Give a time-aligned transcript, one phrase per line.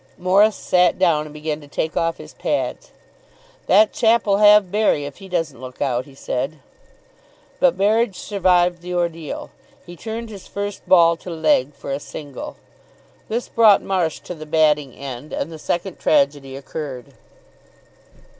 [0.17, 2.89] Morris sat down and began to take off his pads.
[3.67, 6.57] "That chap'll have Berry, if he doesn't look out," he said.
[7.59, 9.51] But Berridge survived the ordeal.
[9.85, 12.55] He turned his first ball to leg for a single.
[13.29, 17.13] This brought Marsh to the batting end; and the second tragedy occurred.